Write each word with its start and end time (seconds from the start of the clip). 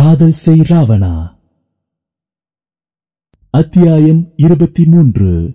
காதல் 0.00 0.32
செய் 0.32 0.60
ராவணா. 0.60 1.28
அத்தியாயம் 3.50 4.32
இருபத்தி 4.36 4.84
மூன்று 4.84 5.54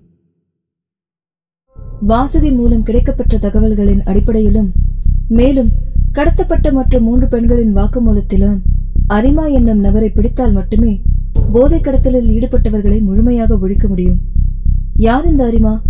வாசுகி 2.07 2.55
மூலம் 2.55 2.85
கிடைக்கப்பட்ட 2.85 3.37
தகவல்களின் 3.37 4.03
அடிப்படையிலும் 4.03 4.71
மேலும் 5.27 5.69
கடத்தப்பட்ட 6.13 6.73
மற்ற 6.73 6.99
மூன்று 6.99 7.27
பெண்களின் 7.27 7.75
வாக்குமூலத்திலும் 7.75 8.59
அரிமா 9.09 9.51
என்னும் 9.51 9.79
நபரை 9.79 10.09
பிடித்தால் 10.09 10.51
மட்டுமே 10.51 11.01
போதை 11.51 11.79
கடத்தலில் 11.79 12.29
ஈடுபட்டவர்களை 12.29 13.01
முழுமையாக 13.01 13.57
ஒழிக்க 13.57 13.87
முடியும். 13.87 14.19
யார் 14.93 15.25
இந்த 15.25 15.45
அரிமா? 15.45 15.81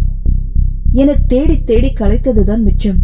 என 0.92 1.16
தேடி 1.16 1.64
தேடி 1.64 1.94
கலைத்ததுதான் 1.94 2.60
மிச்சம். 2.60 2.98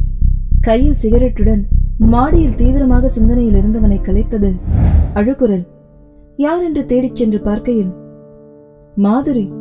கையில் 0.62 0.98
சிகரெட்டுடன் 1.02 1.64
மாடியில் 2.10 2.56
தீவிரமாக 2.56 3.08
சிந்தனையில் 3.08 3.54
இருந்தவனை 3.54 3.98
கலைத்தது 4.02 4.52
அழுகுரல். 5.14 5.68
யார் 6.36 6.64
என்று 6.64 6.86
தேடிச் 6.86 7.16
சென்று 7.16 7.40
பார்க்கையில். 7.40 7.92
மாதுரி 8.98 9.52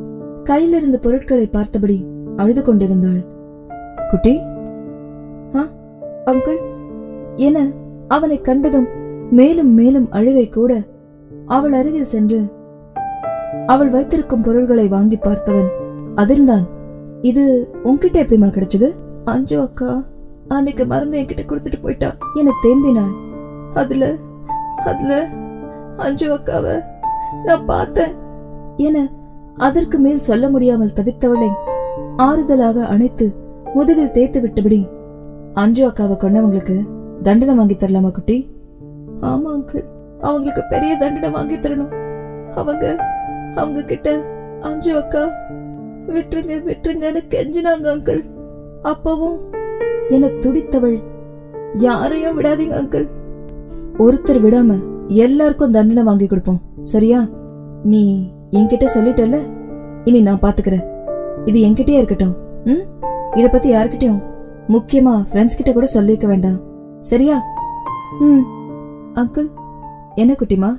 கையில் 0.45 0.73
இருந்த 0.73 0.98
பொருட்களை 0.98 1.47
பார்த்தபடி 1.47 2.06
அழுது 2.37 2.62
கொண்டிருந்தாள். 2.62 3.24
குட்டி? 4.11 4.41
ஆ 5.55 5.66
அங்கிள். 6.27 6.59
என 7.37 7.69
அவனை 8.09 8.41
கண்டதும் 8.41 8.86
மேலும் 9.30 9.75
மேலும் 9.75 10.11
அழுகை 10.11 10.48
கூட 10.48 10.83
அவள் 11.47 11.72
அருகில் 11.72 12.05
சென்று 12.05 12.45
அவள் 13.66 13.88
வைத்திருக்கும் 13.88 14.42
பொருள்களை 14.42 14.88
வாங்கி 14.88 15.16
பார்த்தவன் 15.16 15.69
அதிர்ந்தான். 16.16 16.64
இது 17.20 17.70
உன்கிட்ட 17.84 18.16
எப்படிமா 18.16 18.50
கிடைச்சது? 18.50 18.91
அஞ்சு 19.25 19.61
அக்கா. 19.61 20.02
அன்னைக்கு 20.54 20.84
மருந்து 20.86 21.16
என்கிட்ட 21.18 21.42
கொடுத்துட்டு 21.48 21.78
போயிட்டா. 21.82 22.09
என 22.34 22.52
தேம்பினாள். 22.62 23.12
அதுல 23.74 24.04
அதுல 24.91 25.12
அஞ்சு 25.96 26.27
அக்காவ 26.36 26.66
நான் 27.45 27.64
பார்த்தேன். 27.64 28.14
என 28.77 28.97
அதற்கு 29.56 29.98
மேல் 29.98 30.27
சொல்ல 30.28 30.44
முடியாமல் 30.48 30.97
தவித்தவளை 30.98 31.50
ஆறுதலாக 32.16 32.86
அணைத்து 32.86 33.27
முதுகில் 33.75 34.10
தேய்த்து 34.10 34.41
விட்டபடி 34.41 34.80
அஞ்சு 35.55 35.83
அக்காவை 35.88 36.16
கொண்டவங்களுக்கு 36.16 36.77
தண்டனை 37.22 37.55
வாங்கி 37.55 37.75
தரலாமா 37.75 38.10
குட்டி? 38.10 38.36
ஆமா 39.20 39.48
அங்கிள் 39.56 39.86
அவங்களுக்கு 40.20 40.62
பெரிய 40.69 40.92
தண்டனை 40.97 41.30
வாங்கி 41.30 41.56
தரணும். 41.56 41.94
அவங்க 42.60 42.84
அவங்க 43.55 43.80
கிட்ட 43.84 44.08
அஞ்சு 44.60 44.91
அக்கா 44.97 45.22
விட்டுருங்க 46.08 46.55
விட்டுருங்கன்னு 46.69 47.22
கெஞ்சினாங்க 47.34 47.88
அங்கிள் 47.94 48.22
அப்பவும் 48.82 49.38
என 50.11 50.27
துடித்தவள். 50.27 51.03
யாரையும் 51.75 52.41
விடாதீங்க 52.41 52.75
அங்கிள் 52.83 53.08
ஒருத்தர் 53.98 54.42
விடாம 54.44 54.75
எல்லாருக்கும் 55.08 55.72
தண்டனை 55.72 56.03
வாங்கி 56.03 56.27
கொடுப்போம். 56.27 56.61
சரியா? 56.83 57.27
நீ 57.83 58.31
என்கிட்ட 58.50 58.86
சொல்லிட்டல்ல? 58.94 59.36
இனி 60.05 60.20
நான் 60.20 60.41
பாத்துக்கிறேன். 60.42 60.84
இது 61.44 61.61
என்கிட்டயே 61.64 61.97
இருக்கட்டும். 61.97 62.36
ம்? 62.64 63.05
இத 63.34 63.48
பத்தி 63.48 63.75
யார்கிட்டயும் 63.75 64.22
முக்கியமா 64.69 65.25
ஃப்ரெண்ட்ஸ் 65.33 65.56
கிட்ட 65.56 65.72
கூட 65.72 65.86
சொல்லிக்க 65.94 66.27
வேண்டாம். 66.27 66.61
சரியா? 67.00 67.42
ம். 68.19 68.41
அங்கிள் 69.14 69.48
என்ன 70.14 70.33
குட்டிமா? 70.33 70.77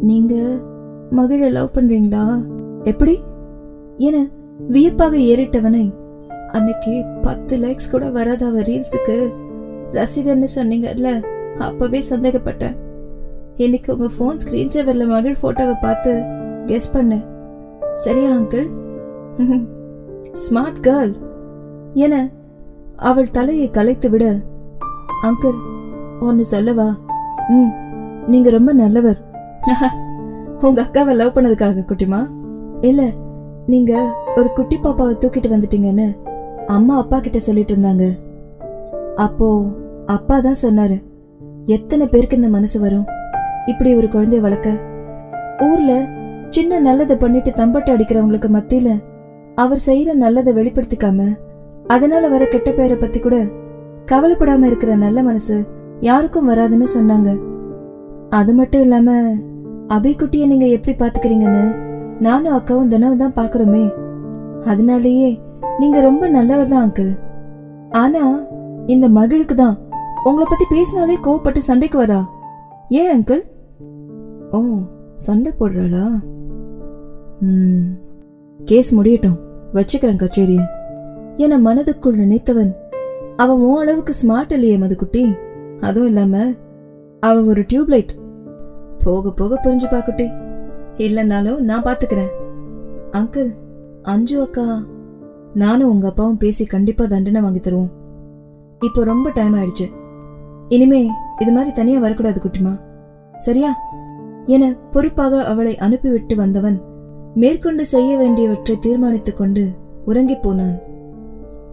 நீங்க 0.00 0.58
மகிழ 1.10 1.50
லவ் 1.50 1.70
பண்றீங்களா? 1.74 2.44
எப்படி? 2.82 3.20
என 3.96 4.26
வியப்பாக 4.68 5.16
ஏறிட்டவனை 5.16 5.92
அன்னைக்கு 6.52 7.04
பத்து 7.22 7.58
லைக்ஸ் 7.58 7.90
கூட 7.90 8.10
வராத 8.10 8.46
அவ 8.46 8.60
ரீல்ஸுக்கு 8.60 9.16
ரசிகர்னு 9.92 10.48
சொன்னீங்கல்ல 10.54 11.22
அப்பவே 11.58 12.02
சந்தேகப்பட்டேன். 12.10 12.76
இன்னைக்கு 13.56 13.96
உங்க 13.96 14.08
ஃபோன் 14.18 14.34
ஸ்கிரீன் 14.34 14.72
சேவர்ல 14.74 15.06
மகள் 15.06 15.40
போட்டோவை 15.42 15.74
பார்த்து 15.80 16.12
கெஸ் 16.66 16.92
பண்ணேன் 16.94 17.24
சரியா 17.94 18.30
அங்கிள் 18.30 18.68
ஸ்மார்ட் 20.32 20.80
கேர்ள் 20.82 21.12
என 21.94 22.30
அவள் 22.96 23.30
தலையை 23.30 23.70
கலைத்து 23.70 24.10
விட 24.10 24.24
அங்கிள் 25.22 25.58
ஒன்னு 26.20 26.44
சொல்லவா? 26.44 26.88
ம் 27.50 27.70
நீங்க 28.26 28.50
ரொம்ப 28.50 28.72
நல்லவர். 28.72 29.18
உங்க 30.62 30.82
அக்காவை 30.82 31.14
லவ் 31.14 31.34
பண்ணதுக்காக 31.34 31.84
குட்டிமா. 31.90 32.30
இல்ல 32.80 33.02
நீங்க 33.66 33.92
ஒரு 34.36 34.52
குட்டி 34.52 34.76
பாப்பாவை 34.76 35.14
தூக்கிட்டு 35.14 35.48
வந்துட்டீங்கன்னு 35.48 36.06
அம்மா 36.74 36.94
அப்பா 37.02 37.18
கிட்ட 37.20 37.38
சொல்லிட்டு 37.38 37.72
இருந்தாங்க. 37.74 38.04
அப்போ 39.16 39.48
அப்பா 40.06 40.36
தான் 40.40 40.60
சொன்னாரு 40.62 40.96
எத்தனை 41.66 42.04
பேருக்கு 42.06 42.38
இந்த 42.40 42.48
மனசு 42.48 42.76
வரும்? 42.80 43.06
இப்படி 43.66 43.90
ஒரு 43.94 44.06
குழந்தைய 44.06 44.40
வளர்க்க. 44.40 44.70
ஊர்ல 45.66 45.92
சின்ன 46.48 46.78
நல்லதை 46.78 47.16
பண்ணிட்டு 47.16 47.50
தம்பட்டை 47.50 47.90
அடிக்கிறவங்களுக்கு 47.94 48.48
மத்தியில 48.56 48.90
அவர் 49.54 49.82
செய்யற 49.86 50.14
நல்லதை 50.14 50.52
வெளிப்படுத்திக்காம 50.58 51.26
அதனால 51.86 52.24
வர 52.28 52.44
கெட்ட 52.46 52.70
பேரை 52.70 52.96
பத்தி 52.96 53.18
கூட 53.20 53.36
கவலைப்படாம 54.12 54.66
இருக்கிற 54.70 54.92
நல்ல 54.96 55.18
மனசு 55.22 55.56
யாருக்கும் 56.08 56.48
வராதுன்னு 56.48 56.88
சொன்னாங்க. 56.96 57.30
அது 58.38 58.52
மட்டும் 58.54 58.80
இல்லாம 58.80 59.10
அபிக்குட்டிய 59.96 60.44
நீங்க 60.46 60.66
எப்படி 60.76 60.94
பாத்துக்கிறீங்கன்னு 60.96 61.64
நானும் 62.26 62.56
அக்காவும் 62.58 62.90
தினம் 62.94 63.22
தான் 63.22 63.38
பாக்குறோமே. 63.40 63.84
அதனாலேயே 64.64 65.30
நீங்க 65.80 66.00
ரொம்ப 66.00 66.28
நல்லவர் 66.28 66.68
தான் 66.68 66.84
அங்கிள் 66.88 67.18
ஆனா 67.90 68.38
இந்த 68.86 69.08
மகளுக்கு 69.08 69.54
தான். 69.54 69.78
உங்களை 70.24 70.46
பத்தி 70.48 70.64
பேசினாலே 70.68 71.16
கோவப்பட்டு 71.16 71.56
சண்டைக்கு 71.58 72.02
வரா. 72.02 72.20
ஏன் 72.88 73.10
அங்கிள் 73.18 73.42
ஓ 74.50 74.60
சண்டை 75.14 75.52
போடுறாளா? 75.60 76.04
ம். 77.40 77.86
கேஸ் 78.64 78.94
முடியட்டும். 78.94 79.38
வச்சுக்கிறேன் 79.74 80.16
கச்சேரிய. 80.16 80.60
என 81.36 81.58
மனதுக்குள் 81.58 82.14
நினைத்தவன். 82.14 82.72
அவன் 83.36 83.58
உன் 83.58 83.80
அளவுக்கு 83.80 84.14
ஸ்மார்ட் 84.22 84.52
இல்லையே 84.52 84.76
மதுக்குட்டி. 84.76 85.24
அதுவும் 85.80 86.08
இல்லாம 86.08 86.52
அவ 87.20 87.42
ஒரு 87.42 87.60
டியூப்லைட் 87.60 88.12
போக 89.04 89.30
போக 89.30 89.60
புரிஞ்சு 89.64 89.88
பாக்குட்டி 89.90 90.30
இல்லைன்னாலும் 90.96 91.58
நான் 91.58 91.82
பாத்துக்கிறேன். 91.82 92.32
அங்கிள் 93.12 93.50
அஞ்சு 94.02 94.40
அக்கா. 94.40 94.66
நானும் 95.54 95.90
உங்க 95.90 96.08
அப்பாவும் 96.08 96.36
பேசி 96.36 96.64
கண்டிப்பா 96.64 97.04
தண்டனை 97.04 97.40
வாங்கி 97.40 97.58
தருவோம். 97.58 97.90
இப்போ 98.80 99.04
ரொம்ப 99.04 99.30
டைம் 99.30 99.54
ஆயிடுச்சு. 99.54 99.88
இனிமே 100.68 101.08
இது 101.38 101.52
மாதிரி 101.52 101.72
தனியா 101.72 101.98
வரக்கூடாது 101.98 102.40
குட்டிமா. 102.44 102.80
சரியா? 103.36 103.72
என 104.46 104.74
பொறுப்பாக 104.90 105.44
அவளை 105.44 105.76
அனுப்பிவிட்டு 105.76 106.36
வந்தவன் 106.36 106.80
மேற்கொண்டு 107.34 107.84
செய்ய 107.84 108.16
வேண்டியவற்றை 108.16 108.78
தீர்மானித்துக் 108.78 109.36
கொண்டு 109.36 109.70
உறங்கிப் 110.04 110.42
போனான். 110.42 110.78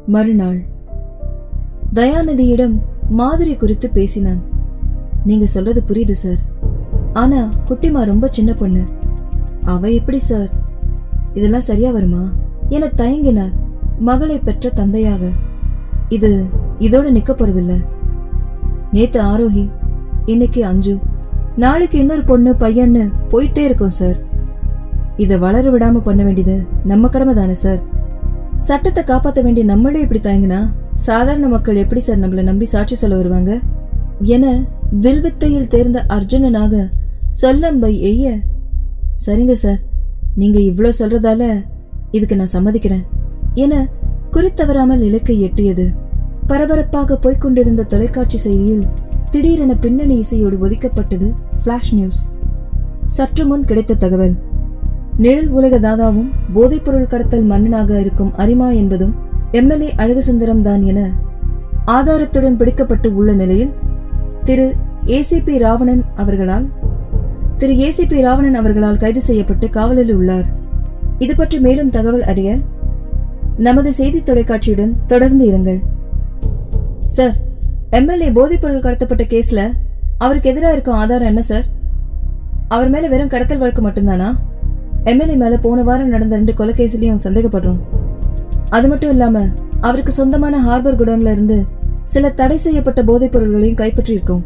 மறுநாள் 0.07 0.61
தயாநிதியிடம் 1.93 2.79
மாதிரி 3.09 3.55
குறித்து 3.55 3.89
பேசினான். 3.89 4.39
நீங்க 5.25 5.45
சொல்றது 5.45 5.83
புரியுது 5.87 6.11
சார். 6.11 6.37
ஆனா 7.13 7.49
குட்டிமா 7.69 8.03
ரொம்ப 8.03 8.27
சின்ன 8.31 8.53
பொண்ணு. 8.53 8.81
அவ 9.63 9.89
எப்படி 9.89 10.19
சார்? 10.19 10.49
இதெல்லாம் 11.33 11.59
சரியா 11.59 11.91
வருமா? 11.91 12.29
என 12.69 12.85
தயங்கினார். 12.85 13.51
மகளை 13.99 14.39
பெற்ற 14.39 14.69
தந்தையாக. 14.69 15.29
இது 16.09 16.45
இதோட 16.79 17.05
நிக்க 17.17 17.31
போறதில்ல. 17.33 17.73
நேத்து 18.91 19.21
ஆரோஹி 19.23 19.69
இன்னைக்கு 20.25 20.65
அஞ்சு. 20.65 20.97
நாளைக்கு 21.55 21.99
இன்னொரு 21.99 22.23
பொண்ணு 22.23 22.53
பையன்னு 22.53 23.11
போயிட்டே 23.29 23.57
இருக்கும் 23.57 23.95
சார் 23.99 24.17
இதை 25.17 25.37
வளர 25.37 25.71
விடாம 25.71 25.99
பண்ண 25.99 26.23
வேண்டியது 26.23 26.67
நம்ம 26.83 27.07
கடமை 27.07 27.33
தானே 27.35 27.53
சார் 27.53 27.79
சட்டத்தை 28.57 29.03
காப்பாற்ற 29.03 29.41
வேண்டிய 29.41 29.65
நம்மளே 29.65 30.01
இப்படி 30.01 30.19
தாங்கினா 30.19 30.59
சாதாரண 30.93 31.47
மக்கள் 31.47 31.75
எப்படி 31.75 31.99
சார் 31.99 32.19
நம்மள 32.19 32.41
நம்பி 32.41 32.65
சாட்சி 32.65 32.95
சொல்ல 32.95 33.15
வருவாங்க? 33.15 33.59
என 34.21 34.45
வில்வித்தையில் 34.99 35.67
தேர்ந்த 35.67 36.05
அர்ஜுனனாக 36.09 36.89
சொல்லம்பை 37.41 37.91
எய்ய 38.11 38.39
சரிங்க 39.25 39.51
சார் 39.51 39.79
நீங்க 40.35 40.59
இவ்வளோ 40.59 40.91
சொல்றதால 40.99 41.43
இதுக்கு 42.11 42.35
நான் 42.35 42.55
சம்மதிக்கிறேன். 42.57 43.05
என 43.63 43.73
குறித்தவராமல் 44.33 45.03
இலக்கை 45.07 45.35
எட்டியது. 45.45 45.85
பரபரப்பாக 46.49 47.17
போய்க் 47.23 47.43
கொண்டிருந்த 47.43 47.87
தொலைக்காட்சி 47.91 48.39
செய்தியில் 48.45 48.83
திடீரென 49.31 49.71
பின்னணி 49.75 50.15
இசையோடு 50.23 50.57
ஒதுக்கப்பட்டது 50.65 51.27
ஃபிளாஷ் 51.59 51.91
நியூஸ் 51.91 52.21
சற்று 53.15 53.43
முன் 53.45 53.65
கிடைத்த 53.65 53.97
தகவல். 54.03 54.35
நிழல் 55.17 55.49
உலக 55.57 55.75
தாதாவும் 55.85 56.29
போதைப்பொருள் 56.55 57.11
கடத்தல் 57.11 57.45
மன்னனாக 57.51 57.99
இருக்கும் 57.99 58.31
அரிமா 58.35 58.69
என்பதும் 58.81 59.13
எம்எல்ஏ 59.51 59.89
அழகுசுந்தரம் 59.95 60.63
தான் 60.67 60.83
என 60.91 60.99
ஆதாரத்துடன் 61.95 62.57
பிடிக்கப்பட்டு 62.59 63.09
உள்ள 63.19 63.31
நிலையில் 63.33 63.73
திரு 64.43 64.67
ஏசிபி 65.17 65.55
ராவணன் 65.57 66.03
அவர்களால் 66.15 66.65
திரு 67.57 67.73
ஏசிபி 67.85 68.17
ராவணன் 68.21 68.57
அவர்களால் 68.61 69.01
கைது 69.03 69.21
செய்யப்பட்டு 69.21 69.67
காவலில் 69.69 70.11
உள்ளார். 70.15 70.47
இது 71.19 71.33
பற்றி 71.35 71.57
மேலும் 71.59 71.93
தகவல் 71.95 72.25
அறிய 72.31 72.49
நமது 73.57 73.93
செய்தி 73.93 74.19
தொலைக்காட்சியுடன் 74.19 74.93
தொடர்ந்து 75.07 75.45
இருங்கள். 75.51 75.79
சார் 77.07 77.35
எம்எல்ஏ 77.89 78.29
போதைப்பொருள் 78.29 78.83
கடத்தப்பட்ட 78.83 79.23
கேஸ்ல 79.33 79.71
அவருக்கு 80.17 80.49
எதிராக 80.49 80.73
இருக்கும் 80.73 80.95
ஆதாரம் 80.95 81.27
என்ன 81.27 81.41
சார்? 81.41 81.63
அவர் 82.67 82.89
மேல 82.89 83.07
வெறும் 83.07 83.27
கடத்தல் 83.27 83.57
வழக்கு 83.57 83.81
மட்டும்தானா? 83.81 84.33
எம்எல்ஏ 85.03 85.35
மேல 85.35 85.57
போன 85.57 85.83
வாரம் 85.83 86.07
நடந்த 86.07 86.35
ரெண்டு 86.35 86.53
கொலை 86.53 86.73
கேஸ்லயும் 86.73 87.17
சந்தேகப்படுறோம். 87.23 87.79
அது 88.69 88.87
மட்டும் 88.87 89.09
இல்லாம 89.09 89.45
அவருக்கு 89.81 90.11
சொந்தமான 90.11 90.59
ஹார்பர் 90.59 90.99
குடோன்ல 90.99 91.31
இருந்து 91.31 91.65
சில 92.03 92.29
தடை 92.29 92.57
செய்யப்பட்ட 92.57 93.03
போதைப் 93.03 93.31
பொருள்களையும் 93.31 93.77
கைப்பற்றியிருக்கோம். 93.77 94.41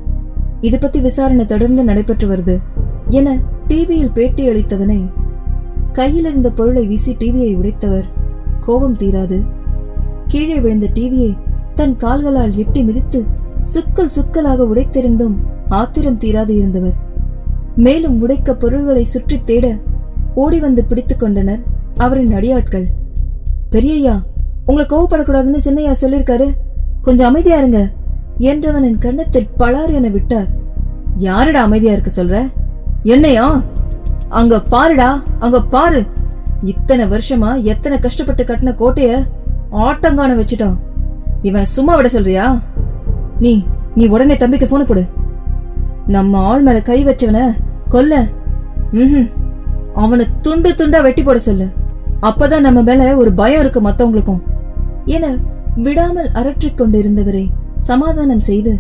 இது 0.61 0.79
பத்தி 0.79 0.99
விசாரணை 0.99 1.45
தொடர்ந்து 1.45 1.83
நடைபெற்று 1.83 2.35
வருது 2.35 2.59
என 3.09 3.37
டிவியில் 3.67 4.11
பேட்டி 4.11 4.49
அளித்தவனை 4.49 5.09
கையில் 5.91 6.25
இருந்த 6.25 6.51
பொருளை 6.51 6.87
வீசி 6.87 7.15
டிவியை 7.19 7.55
உடைத்தவர் 7.55 8.19
கோபம் 8.65 8.95
தீராது. 8.95 9.37
கீழே 10.27 10.59
விழுந்த 10.59 10.87
டிவியை 10.93 11.31
தன் 11.75 11.95
கால்களால் 11.95 12.55
எட்டி 12.55 12.83
மிதித்து 12.83 13.25
சுக்கல் 13.73 14.13
சுக்கலாக 14.15 14.65
உடைத்திருந்தும் 14.73 15.35
ஆத்திரம் 15.69 16.17
தீராது 16.17 16.49
இருந்தவர். 16.49 16.97
மேலும் 17.75 18.21
உடைக்க 18.21 18.55
பொருள்களை 18.55 19.03
சுற்றி 19.03 19.37
தேட 19.43 19.65
ஓடி 20.35 20.59
வந்து 20.59 20.83
பிடித்து 20.83 21.15
கொண்டனர் 21.15 21.61
அவரின் 21.95 22.33
அடியாட்கள். 22.35 22.87
பெரியய்யா 23.71 24.15
உங்களை 24.65 24.87
கோவப்படக்கூடாதுன்னு 24.89 25.59
சின்னையா 25.65 25.93
சொல்லிருக்காரு 26.01 26.47
கொஞ்சம் 27.01 27.27
அமைதியா 27.27 27.57
இருங்க 27.57 27.81
என்றவனின் 28.39 28.97
கன்னத்தில் 28.97 29.51
பலார் 29.59 29.93
என 29.93 30.07
விட்டார். 30.07 30.49
யாருடா 31.15 31.61
அமைதியா 31.61 31.91
இருக்க 31.91 32.23
சொல்ற? 32.23 32.49
என்னையா? 33.03 33.61
அங்க 34.29 34.59
பாருடா 34.61 35.23
அங்க 35.39 35.63
பாரு. 35.63 36.05
இத்தனை 36.61 37.05
வருஷமா 37.05 37.61
எத்தனை 37.61 37.99
கஷ்டப்பட்டு 37.99 38.43
கட்டின 38.43 38.75
கோட்டைய 38.75 39.23
ஆட்டங்கான 39.71 40.33
வச்சுட்டான். 40.35 40.77
இவனை 41.41 41.65
சும்மா 41.65 41.95
விட 41.95 42.07
சொல்றியா? 42.07 42.59
நீ 43.39 43.65
நீ 43.95 44.07
உடனே 44.07 44.35
தம்பிக்கு 44.35 44.67
போன 44.67 44.83
போடு. 44.83 45.05
நம்ம 46.07 46.37
ஆள் 46.37 46.61
மேல 46.61 46.81
கை 46.81 47.05
வச்சவன 47.05 47.53
கொல்ல. 47.89 48.25
ம்ஹும். 48.91 49.31
அவனை 49.93 50.25
துண்டு 50.41 50.73
துண்டா 50.73 51.01
வெட்டி 51.01 51.23
போட 51.23 51.39
சொல்லு. 51.39 51.67
அப்பதான் 52.21 52.59
நம்ம 52.59 52.81
மேல 52.81 53.15
ஒரு 53.15 53.33
பயம் 53.33 53.59
இருக்கு 53.59 53.81
மத்தவங்களுக்கும். 53.81 54.39
என 55.05 55.35
விடாமல் 55.75 56.29
அரற்றிக் 56.33 56.79
கொண்டிருந்தவரை 56.81 57.47
சமாதானம் 57.77 58.39
செய்து 58.39 58.79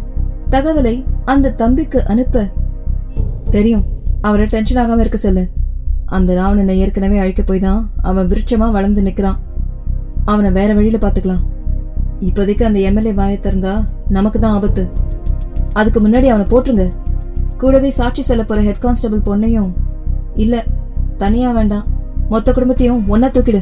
தகவலை 0.51 1.03
அந்த 1.25 1.51
தம்பிக்கு 1.51 2.05
அனுப்ப 2.05 2.45
தெரியும். 3.51 3.83
அவரை 4.21 4.45
டென்ஷன் 4.45 4.85
ஆகாம 4.85 4.99
இருக்க 4.99 5.17
சொல்லு. 5.17 5.47
அந்த 6.11 6.33
ராவணனை 6.33 6.79
ஏற்கனவே 6.79 7.17
அழிக்க 7.17 7.41
போய் 7.41 7.59
தான் 7.59 7.81
அவன் 8.01 8.27
விருட்சமா 8.27 8.71
வளர்ந்து 8.71 9.01
நிக்கிறான் 9.01 9.39
அவனை 10.25 10.51
வேற 10.51 10.73
வழியில 10.73 10.97
பாத்துக்கலாம் 10.97 11.43
இப்போதைக்கு 12.19 12.63
அந்த 12.63 12.79
எம்எல்ஏ 12.79 13.13
வாயை 13.13 13.37
திறந்தா 13.37 13.73
நமக்கு 14.09 14.39
தான் 14.39 14.51
ஆபத்து. 14.51 14.83
அதுக்கு 15.73 15.99
முன்னாடி 15.99 16.27
அவனை 16.27 16.45
போட்டுருங்க. 16.47 16.85
கூடவே 17.57 17.89
சாட்சி 17.89 18.21
சொல்ல 18.21 18.43
போற 18.43 18.61
ஹெட் 18.61 18.77
கான்ஸ்டபிள் 18.77 19.21
பொண்ணையும் 19.25 19.71
இல்ல 20.35 20.63
தனியா 21.17 21.51
வேண்டாம். 21.51 21.85
மொத்த 22.29 22.53
குடும்பத்தையும் 22.53 23.03
ஒன்னா 23.09 23.29
தூக்கிடு. 23.31 23.61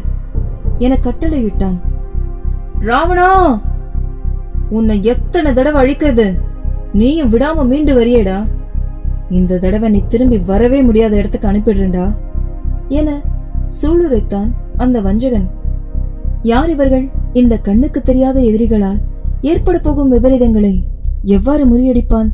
என 0.78 0.98
கட்டளையிட்டான். 1.02 1.78
ராவணா! 2.80 3.30
உன்னை 4.70 5.04
எத்தனை 5.04 5.54
தடவை 5.54 5.80
அழிக்கிறது? 5.82 6.28
நீயும் 6.94 7.30
விடாம 7.30 7.66
மீண்டு 7.66 7.94
வரியேடா. 8.00 8.38
இந்த 9.30 9.58
தடவை 9.58 9.90
நீ 9.90 10.02
திரும்பி 10.08 10.38
வரவே 10.38 10.82
முடியாத 10.82 11.16
இடத்துக்கு 11.16 11.52
அனுப்பிடுறேன்டா. 11.52 12.06
என 12.90 13.22
சூளுரைத்தான் 13.82 14.50
அந்த 14.78 15.02
வஞ்சகன். 15.02 15.48
யார் 16.44 16.70
இவர்கள்? 16.70 17.08
இந்த 17.34 17.58
கண்ணுக்கு 17.58 18.02
தெரியாத 18.02 18.40
எதிரிகளால் 18.40 19.00
ஏற்பட 19.42 19.80
போகும் 19.80 20.12
விபரீதங்களை 20.12 20.84
எவ்வாறு 21.24 21.66
முறியடிப்பான்? 21.66 22.30